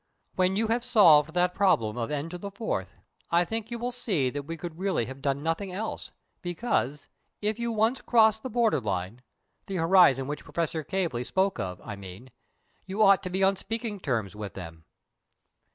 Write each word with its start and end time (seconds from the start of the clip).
When 0.35 0.55
you 0.55 0.69
have 0.69 0.83
solved 0.83 1.35
that 1.35 1.53
problem 1.53 1.95
of 1.95 2.09
N 2.09 2.27
to 2.29 2.39
the 2.39 2.49
fourth, 2.49 2.91
I 3.29 3.45
think 3.45 3.69
you 3.69 3.77
will 3.77 3.91
see 3.91 4.31
that 4.31 4.47
we 4.47 4.57
could 4.57 4.79
really 4.79 5.05
have 5.05 5.21
done 5.21 5.43
nothing 5.43 5.71
else, 5.71 6.11
because, 6.41 7.07
if 7.39 7.59
you 7.59 7.71
once 7.71 8.01
crossed 8.01 8.41
the 8.41 8.49
border 8.49 8.79
line 8.81 9.21
the 9.67 9.75
horizon 9.75 10.25
which 10.25 10.43
Professor 10.43 10.83
Cayley 10.83 11.23
spoke 11.23 11.59
of, 11.59 11.79
I 11.83 11.95
mean 11.97 12.31
you 12.87 13.03
ought 13.03 13.21
to 13.21 13.29
be 13.29 13.43
on 13.43 13.55
speaking 13.55 13.99
terms 13.99 14.35
with 14.35 14.55
them." 14.55 14.85